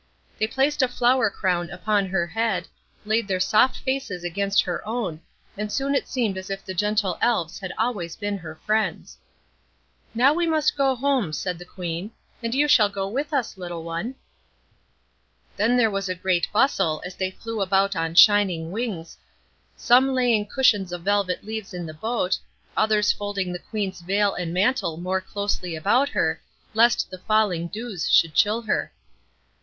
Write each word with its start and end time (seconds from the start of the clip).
They 0.39 0.47
placed 0.47 0.81
a 0.81 0.87
flower 0.87 1.29
crown 1.29 1.69
upon 1.69 2.07
her 2.07 2.25
head, 2.25 2.67
laid 3.05 3.27
their 3.27 3.39
soft 3.39 3.77
faces 3.81 4.23
against 4.23 4.63
her 4.63 4.81
own, 4.83 5.21
and 5.55 5.71
soon 5.71 5.93
it 5.93 6.07
seemed 6.07 6.39
as 6.39 6.49
if 6.49 6.65
the 6.65 6.73
gentle 6.73 7.19
Elves 7.21 7.59
had 7.59 7.71
always 7.77 8.15
been 8.15 8.39
her 8.39 8.55
friends. 8.65 9.19
"Now 10.15 10.33
must 10.33 10.73
we 10.73 10.77
go 10.77 10.95
home," 10.95 11.33
said 11.33 11.59
the 11.59 11.65
Queen, 11.65 12.09
"and 12.41 12.55
you 12.55 12.67
shall 12.67 12.89
go 12.89 13.07
with 13.07 13.31
us, 13.31 13.59
little 13.59 13.83
one." 13.83 14.15
Then 15.55 15.77
there 15.77 15.91
was 15.91 16.09
a 16.09 16.15
great 16.15 16.47
bustle, 16.51 17.03
as 17.05 17.13
they 17.15 17.29
flew 17.29 17.61
about 17.61 17.95
on 17.95 18.15
shining 18.15 18.71
wings, 18.71 19.19
some 19.77 20.15
laying 20.15 20.47
cushions 20.47 20.91
of 20.91 21.03
violet 21.03 21.43
leaves 21.45 21.75
in 21.75 21.85
the 21.85 21.93
boat, 21.93 22.39
others 22.75 23.11
folding 23.11 23.53
the 23.53 23.59
Queen's 23.59 24.01
veil 24.01 24.33
and 24.33 24.51
mantle 24.51 24.97
more 24.97 25.21
closely 25.21 25.77
round 25.77 26.09
her, 26.09 26.41
lest 26.73 27.11
the 27.11 27.19
falling 27.19 27.67
dews 27.67 28.09
should 28.11 28.33
chill 28.33 28.63
her. 28.63 28.91